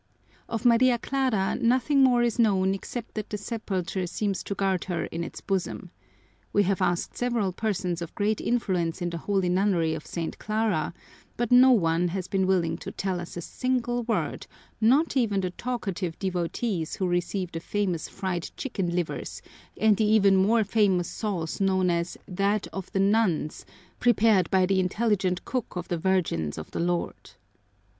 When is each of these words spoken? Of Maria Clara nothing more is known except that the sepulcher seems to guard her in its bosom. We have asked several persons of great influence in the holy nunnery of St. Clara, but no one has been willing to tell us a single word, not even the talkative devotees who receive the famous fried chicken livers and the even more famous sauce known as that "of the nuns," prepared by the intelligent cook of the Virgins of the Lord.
Of 0.49 0.65
Maria 0.65 0.97
Clara 0.97 1.53
nothing 1.61 2.01
more 2.03 2.23
is 2.23 2.39
known 2.39 2.73
except 2.73 3.13
that 3.13 3.29
the 3.29 3.37
sepulcher 3.37 4.07
seems 4.07 4.41
to 4.45 4.55
guard 4.55 4.85
her 4.85 5.05
in 5.05 5.23
its 5.23 5.41
bosom. 5.41 5.91
We 6.51 6.63
have 6.63 6.81
asked 6.81 7.15
several 7.15 7.51
persons 7.51 8.01
of 8.01 8.15
great 8.15 8.41
influence 8.41 8.99
in 9.03 9.11
the 9.11 9.19
holy 9.19 9.47
nunnery 9.47 9.93
of 9.93 10.07
St. 10.07 10.39
Clara, 10.39 10.95
but 11.37 11.51
no 11.51 11.69
one 11.69 12.07
has 12.07 12.27
been 12.27 12.47
willing 12.47 12.79
to 12.79 12.91
tell 12.91 13.19
us 13.21 13.37
a 13.37 13.41
single 13.41 14.01
word, 14.01 14.47
not 14.81 15.15
even 15.15 15.41
the 15.41 15.51
talkative 15.51 16.17
devotees 16.17 16.95
who 16.95 17.05
receive 17.05 17.51
the 17.51 17.59
famous 17.59 18.09
fried 18.09 18.49
chicken 18.57 18.95
livers 18.95 19.43
and 19.77 19.97
the 19.97 20.05
even 20.05 20.35
more 20.35 20.63
famous 20.63 21.09
sauce 21.09 21.59
known 21.61 21.91
as 21.91 22.17
that 22.27 22.65
"of 22.73 22.91
the 22.91 22.99
nuns," 22.99 23.67
prepared 23.99 24.49
by 24.49 24.65
the 24.65 24.79
intelligent 24.79 25.45
cook 25.45 25.75
of 25.75 25.89
the 25.89 25.97
Virgins 25.99 26.57
of 26.57 26.71
the 26.71 26.79
Lord. 26.79 27.33